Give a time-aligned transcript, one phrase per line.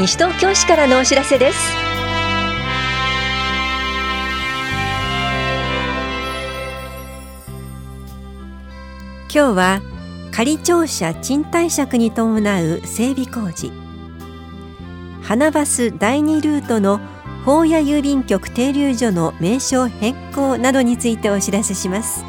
[0.00, 1.58] 西東京市からのお知らせです。
[9.24, 9.82] 今日は
[10.32, 13.70] 仮庁舎賃貸借に伴う整備工事。
[15.20, 16.98] 花バス第2ルートの
[17.44, 22.24] 法屋郵便局停留所の名称変更などについてお知らせします。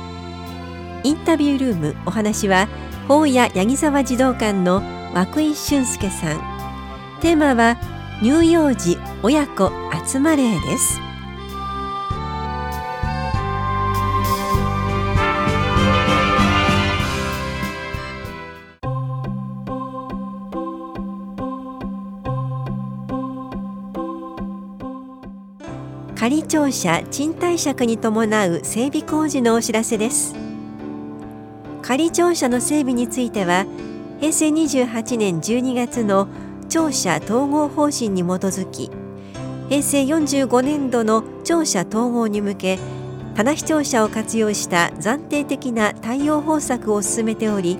[1.06, 2.68] インタビュールームお話は
[3.08, 4.84] 法屋八木沢児童館の
[5.16, 6.51] 涌井俊介さん。
[7.22, 7.78] テーマは
[8.24, 9.72] 乳幼児親子
[10.08, 11.00] 集まれです。
[26.16, 30.36] 仮庁舎賃貸借に伴う整備工事のお知らせです。
[31.84, 33.68] 仮庁舎の整備については
[34.20, 36.28] 平成28年12月の
[36.72, 38.90] 庁舎統合方針に基づき
[39.70, 42.80] 平成45年度の庁舎統合に向け
[43.36, 47.78] 棚視庁舎を活用した暫定的な対応方策を進めており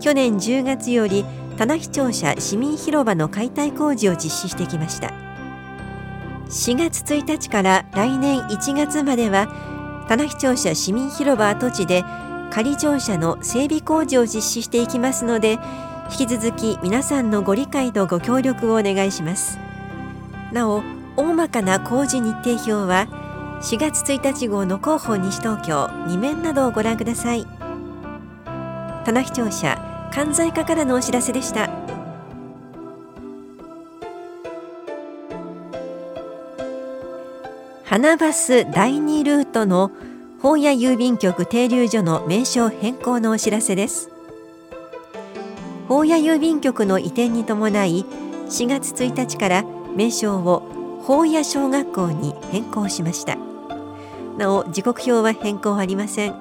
[0.00, 1.24] 去年10月より
[1.56, 5.12] 棚視庁舎市民広場の解体工事を実施してきました。
[6.48, 12.02] 4月1日から来年1月までは棚視庁舎市民広場跡地で
[12.50, 15.58] 仮庁舎の整備工事を実施していきますので
[16.10, 19.58] 引き続き皆さんのご理解とご協力をお願いします。
[20.52, 20.82] なお
[21.16, 23.06] 大まかな工事日程表は
[23.62, 27.46] 4月1日号の広報西東京2面などをご覧ください。
[29.04, 31.68] 棚視聴者関西課からのお知らせでした。
[37.84, 39.90] 花バス第2ルートの
[40.40, 44.10] 本屋郵便局停留所の名称変更のお知らせです。
[45.88, 48.04] 本屋郵便局の移転に伴い
[48.48, 49.64] 4月1日から
[49.96, 53.38] 名称を本屋小学校に変更しました。
[54.36, 56.34] なお時刻表は変更ありません。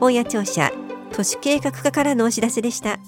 [0.00, 0.72] 本屋庁舎
[1.12, 2.98] 都市計画課からのお知らせでした。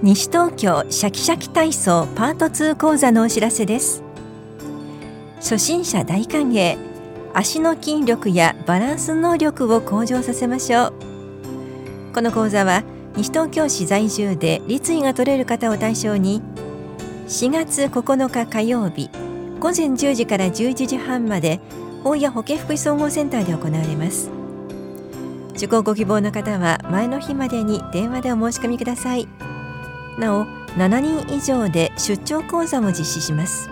[0.00, 4.04] 西東京シャキシャキ体操パート2講座のお知らせです。
[5.38, 6.87] 初心者大歓迎。
[7.38, 10.92] 足の筋力やバランス能力を向上させましょう。
[12.12, 12.82] この講座は
[13.14, 16.42] 西東京市在住で立位が取れる方を対象に
[17.28, 19.08] 4月9日火曜日
[19.60, 21.60] 午前10時から11時半まで
[22.02, 24.32] 法や保健福祉総合センターで行われます。
[25.54, 29.28] 受講ご希望の方は前の日までに電話でお申し込みください。
[30.18, 30.44] なお
[30.76, 33.70] 7人以上で出張講座も実施します。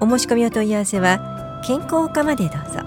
[0.00, 2.80] お申し込みお問い合わせは健康課までどうぞ。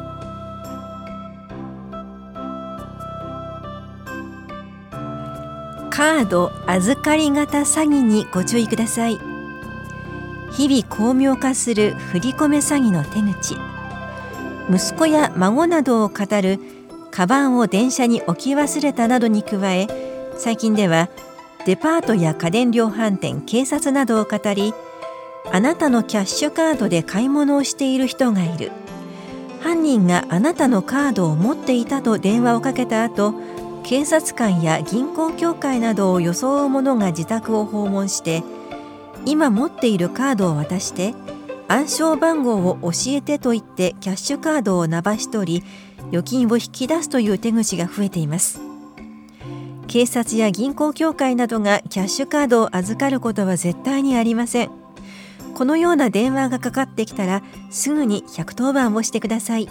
[5.90, 9.20] カード預かり型詐欺にご注意ください。
[10.52, 13.56] 日々巧妙化する振り込め詐欺の手口。
[14.70, 16.60] 息子や孫などを語る
[17.12, 19.88] カバンを電車に置き忘れたなどに加え
[20.38, 21.10] 最近では
[21.66, 24.74] デパートや家電量販店警察などを語り
[25.50, 28.72] あなたのキャッシュカードで買い物をしている人がいる。
[29.62, 33.36] 犯人があなたのカードを持っていたと電話をかけた後
[33.84, 38.44] 警察官や銀行協会などを装う者が自宅を訪問して
[39.26, 41.14] 今持っているカードを渡して
[41.68, 45.64] 暗証番号を教えてと言ってキャッシュカードをなばし取り
[46.08, 48.60] 預金を引き出すという手口が増えています。
[49.88, 54.81] 警察や銀行協会などがキャッシュカードを預かることは絶対にありません。
[55.62, 59.70] このような電話がかかってきたらすぐに110番をしてください。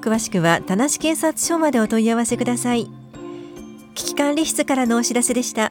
[0.00, 2.90] 詳しくは田無警察署までお問い合わせください。
[3.94, 5.70] 危機管理室からのお知らせでした。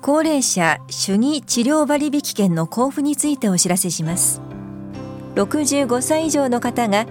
[0.00, 4.40] 高齢者主義治療割引券の交付についてお知らせします。
[5.34, 7.04] 65歳以上の方が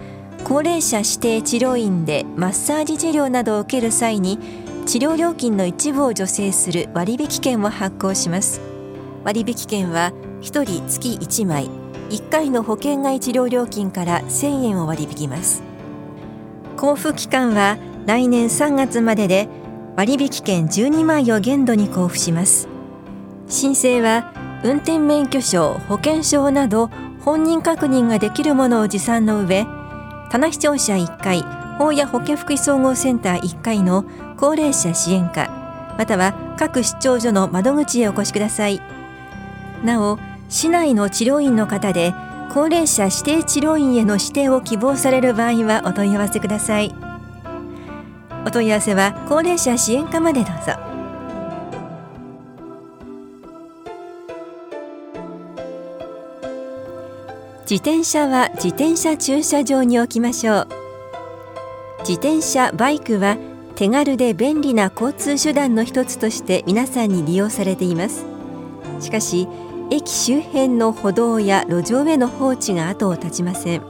[0.46, 8.62] 高齢者指定治療院でマッサージ治療などを受ける際に治療料金の一部を助成する割引券を発行します。
[9.24, 11.70] 割引券は1人月1枚
[12.10, 15.64] 1回の保険外治療料金から1000円を割り引きます。
[16.76, 19.50] 交付期間は来年3月までで
[19.96, 22.68] 割引券12枚を限度に交付します。
[23.48, 24.34] 申請は
[24.64, 26.90] 運転免許証保険証など
[27.22, 29.66] 本人確認ができるものを持参の上
[30.30, 31.44] 棚視聴者1回
[31.78, 34.06] 法や保健福祉総合センター1階の
[34.38, 35.50] 高齢者支援課
[35.98, 38.82] または各出張所の窓口へお越しください。
[39.84, 42.14] なお市内の治療院の方で
[42.54, 46.94] 高齢者指定治療院への指定を希望される場合はお問い合わせください。
[48.46, 50.74] お問い合わせは高齢者支援課までどうぞ。
[57.62, 60.68] 自転車は自転車駐車場に置きましょう。
[62.02, 63.38] 自転車バイクは
[63.75, 68.25] 手軽で便利な交通手段の一つとして皆さんに利用されています。
[69.01, 69.48] しかし
[69.92, 73.81] 駅周辺の歩道や路上への放置が後を絶ちません。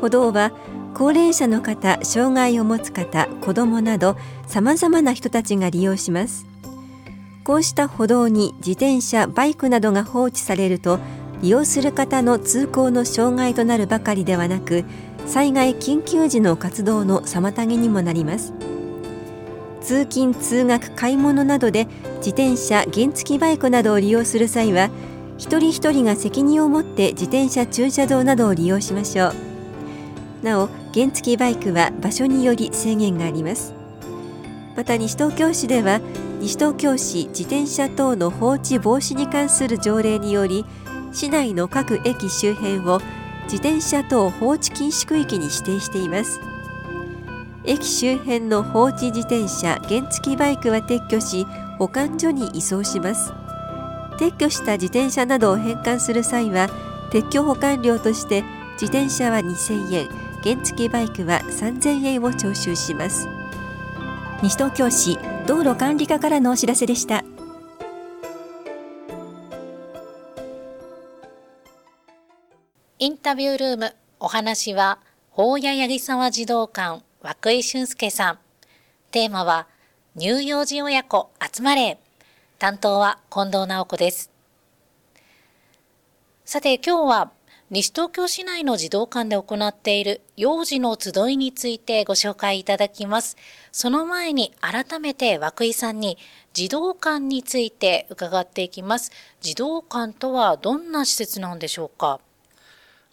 [0.00, 0.52] 歩道は
[0.94, 4.16] 高齢者の方、障害を持つ方、子どもなど
[4.46, 6.46] さまざまな人たちが利用します。
[7.44, 10.98] こうした歩道に自転車、バイクなどが放置されると
[11.42, 14.84] 利用する方の通行の障害となるばかりではなく
[15.26, 18.52] 災害緊急時の活動の妨げにもなります。
[19.80, 21.86] 通勤通学買い物などで
[22.18, 24.90] 自転車原付バイクなどを利用する際は
[25.38, 29.34] 一人一人が責任を持って自転車駐車場などを利用しましょう。
[30.44, 33.74] なお原付バイクは場所により制限があります。
[34.76, 36.00] また西東京市では
[36.40, 40.64] 西東京市自転車等の放置防止に関する条例により
[41.12, 43.00] 市内の各駅周辺を
[43.44, 46.40] 自転車等放置禁止区域に指定しています。
[47.64, 51.46] 駅周辺の放置自転車原付バイクは撤去し
[51.78, 53.32] 保管所に移送します。
[54.18, 56.68] 撤去した自転車などを返還する際は
[57.10, 58.42] 撤去保管料として
[58.80, 60.08] 自転車は2000円
[60.42, 63.28] 原付バイクは3000円を徴収します。
[64.42, 67.24] 西東京市道路管理課からのお知らせでした。
[73.32, 74.98] タビュールームお話は
[75.30, 77.02] 法屋八木沢児童館
[77.46, 78.38] 涌井俊介さん。
[79.10, 79.68] テーマは、
[80.18, 81.98] 乳幼児親子集まれ。
[82.58, 84.30] 担当は近藤直子です。
[86.44, 87.32] さて今日は
[87.70, 93.38] 西東京市内の児童館で行っている幼児の集いについてご紹介いただきます。
[93.70, 96.18] その前に改めて涌井さんに
[96.52, 99.10] 児童館について伺っていきます。
[99.40, 102.20] 児童館とはどんな施設なんでしょうか？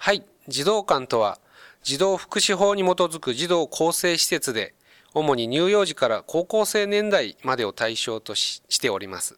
[0.01, 1.39] はい、児童館とは
[1.83, 4.73] 児童福祉法に基づく児童更生施設で、
[5.13, 9.37] 主に乳幼児から高校生年代までを対象とししております。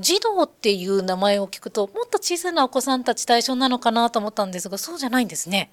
[0.00, 5.70] 児童っていう名前を聞くと、もっと小さなお子さんたち対象なのかなと思ったんですが、そうじゃないんですね。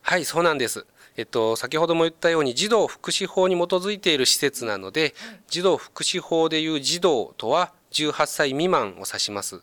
[0.00, 0.86] はい、そうなんです。
[1.16, 5.12] えっと、先ほども言ったように児童福祉法に基づいている施設なので、
[5.48, 9.60] 児童福祉法でいう児童とは18歳未満を指します。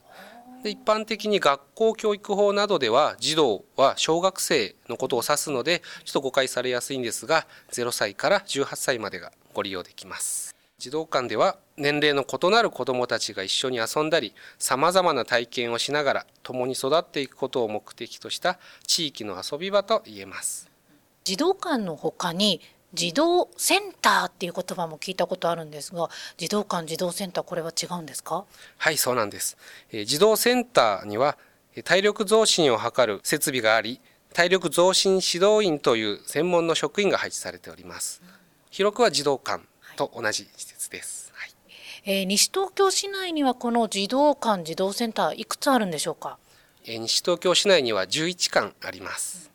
[0.64, 10.56] で一般的に学校教育法などでは児童は小学生のことを指すのでちょっと誤解されやすいんですが0歳から18歳までがご利用できます。
[10.78, 20.70] 児童館では年齢の異なる子どもたちが一緒に遊んだりさまざまな体験をしながら共に育っていくことを目的とした地域の遊び場と言えます。
[21.24, 22.62] 児童館のほかに
[22.94, 28.44] 児童センターっていう言葉も聞いたことあるんですが児童館児童センターこれは違うんですか？
[28.78, 29.58] はいそうなんです、
[29.92, 31.38] えー、児童センターには
[31.86, 34.02] 体力増進を図る設備があり
[34.34, 38.22] 体力増進指導員という専門の職員が配置されております、
[38.70, 39.64] 広くは児童館
[39.98, 41.52] と同じ施設です、はい、
[42.06, 46.38] えー、西東京市内にはこの児童館児童センターいくつあるんでしょうか、
[46.86, 49.51] えー、西東京市内には11館あります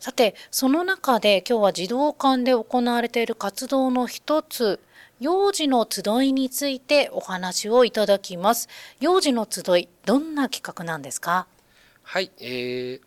[0.00, 4.80] さて、その中で今日は児童館で行われている活動の一つ、
[5.20, 8.70] 幼児の集いについてお話をいただきます。
[8.98, 11.46] 幼児の集い、どんな企画なんですか？
[12.02, 13.00] はい、えー、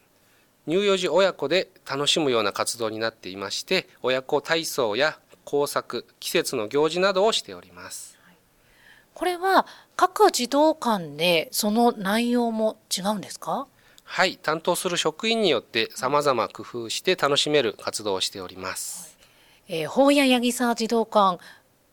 [0.67, 8.19] 乳幼児親子で楽しむような活動になっていまして、親子体操や工作、季節の行事などをしております。
[9.15, 13.65] これは各児童館でその内容も違うんですか？
[14.15, 19.17] はい、担当する職員によって様々工夫して楽しめる活動をしております。
[19.67, 21.39] えー、法屋八木沢児童館、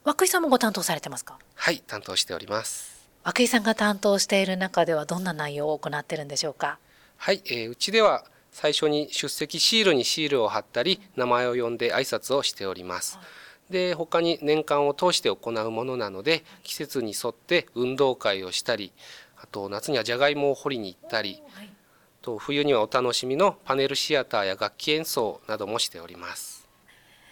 [0.04, 1.38] 涌井さんもご担当されてますか？
[1.54, 3.08] はい、担当しております。
[3.24, 6.78] 涌井さんが担当している中ではどんな内容を行っているんでしょうか？
[7.16, 13.18] はい、えー、うちでは最初に出席シールにシールを貼ったり名前を呼んで挨拶をしております。
[13.70, 18.92] で他に年間を通して行うものなので季節に沿って運動会をしたり
[19.42, 21.69] あと夏にはじゃがいもを掘りに行ったり、はい
[22.22, 26.68] と冬にはお楽しみのパネルシアターや楽器演奏などもしております。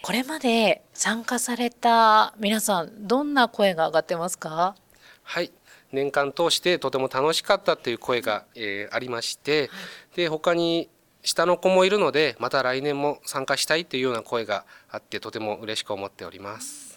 [0.02, 4.76] これまで参加された皆さんどんな声が上がってますか？
[5.22, 5.52] はい。
[5.90, 9.70] 年間通してとても楽しかったという声が、えー、ありまして、はい、
[10.16, 10.90] で他に
[11.22, 16.87] 下の子もいるのでまた来年も参加したいというような声があってとても嬉しく思っております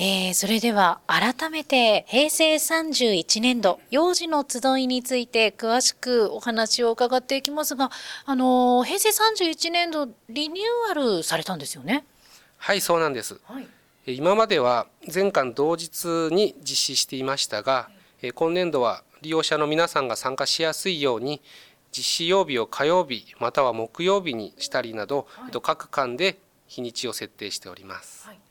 [0.00, 7.90] えー、それでは改めて平成31年度幼児の集いについて詳しくお話を伺っていきますが、
[8.24, 12.04] あの平成31年度リニューアルされたんですよね？
[12.58, 13.66] はいそうなんです、はい、
[14.06, 17.90] 今までは全館同日に実施していましたが、
[18.34, 21.42] 今年度は利用者の皆さんが参加しやすいように
[21.90, 26.38] 実施曜日を火曜日または木曜日にしたりなど、はい、各館で
[26.68, 28.28] 日にちを設定しております。
[28.28, 28.36] はい。
[28.36, 28.47] あ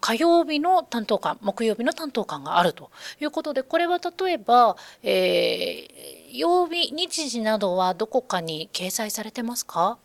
[0.00, 9.96] 火曜日の担当官木曜日の担当官があるということでこれは例えば、えー、曜日日時などはどこかに掲載されてますか？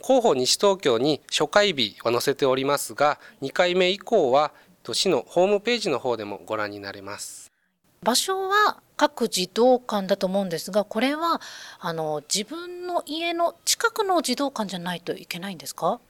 [0.00, 4.52] 広報西東京に初回日は載せておりますが2回目以降は
[4.92, 7.50] 市のホームページの方でもご覧になれます。
[8.02, 11.40] 場所は各児童館だと思うんですがこれは
[11.80, 16.00] あの自分の家の近くの児童館じゃないといけないんですか？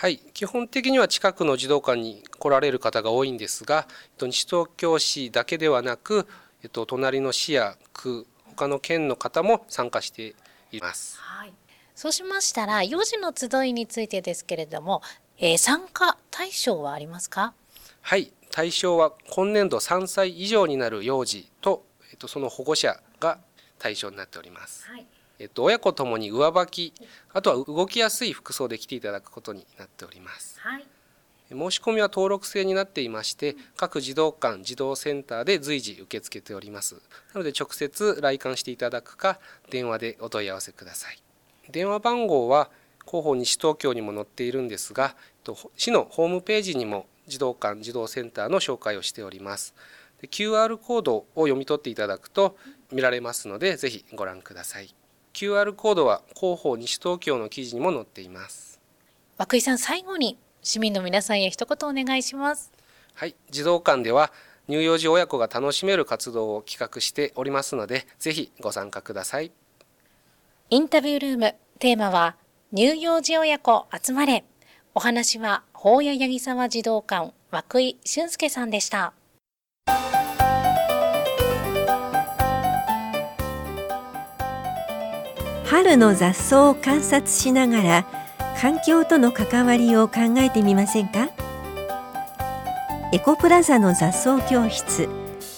[0.00, 0.18] はい。
[0.32, 3.88] 基本的には近くの児童館に来られる方が多いんですが
[4.20, 6.28] 西東京市だけではなく、
[6.62, 8.24] えっと、隣の市や区
[8.54, 10.36] 他の県の方も参加して
[10.70, 11.18] います。
[11.18, 11.52] はい。
[11.96, 15.02] そうしましたら幼児の集いについてですけれども、
[15.36, 17.52] えー、参加対象はありますか？
[18.02, 18.32] はい。
[18.52, 23.40] 対象は今年度3歳以上になる幼児と、えっと、その保護者が
[23.80, 24.86] 対象になっております。
[24.88, 25.04] はい
[25.38, 26.94] えっと、親子ともに上履き
[27.32, 30.60] あとは動きやすい服装で来ていただくことになっております。
[30.60, 30.86] はい。
[31.50, 36.96] 申し込みは登録制になっていまして各児童館児童センターで随時受け付けております。
[37.32, 39.38] なので直接来館していただくか
[39.70, 41.22] 電話でお問い合わせください。
[41.70, 42.70] 電話番号は
[43.06, 45.16] 広報西東京にも載っているんですが
[45.76, 49.74] 市のホームページにも児童館児童センターの紹介をしております。
[50.26, 52.56] QR コードを読み取っていただくと
[52.90, 54.94] 見られますのでぜひご覧ください
[55.38, 58.80] QR コードは広報西東京の記事にも載っています。
[59.38, 62.72] 涌井さん最後に市民の皆さんへ一言お願いします。
[63.14, 64.32] はい児童館では
[64.66, 69.52] 乳幼児親子が楽しめる活動を企画しておりますのでぜひご参加ください。
[70.70, 72.34] インタビュールームテーマは
[72.74, 74.44] 乳幼児親子集まれ。
[74.96, 79.12] お話は法屋八木沢児童館涌井俊介さんでした
[85.70, 88.06] 春の雑草を観察しながら
[88.58, 91.28] 環境との関わりを考えてみませんか？
[93.12, 95.10] エコプラザの雑草教室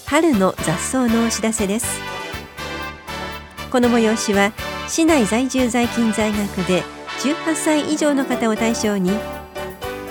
[0.05, 2.01] 春の雑草のお知らせです。
[3.71, 4.51] この催しは
[4.89, 6.83] 市内在住在勤在学で
[7.21, 9.11] 18歳以上の方を対象に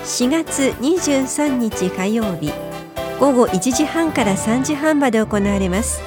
[0.05, 2.51] 4月23日火曜日
[3.21, 6.01] 午後1時半から3時半まで行われます。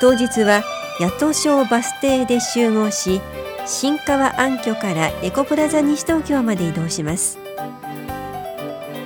[0.00, 0.62] 当日は
[0.98, 3.20] 野党省バス停で集合し
[3.66, 7.38] 新川暗渠からエコプラザ西東京まで移動します。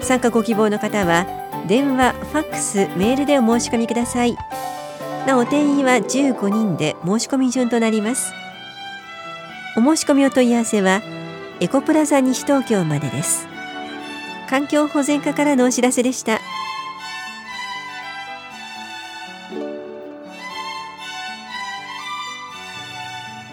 [0.00, 1.26] 参加ご希望の方は
[1.66, 4.37] 電話、ファックス、メールでお申し込みください。
[5.26, 8.32] なお定員は15人で申し込み順となります。
[9.76, 11.02] お申し込みお問い合わせは
[11.61, 13.47] エコプラザ西東京までです。
[14.49, 16.40] 環境保全課からのお知らせでした。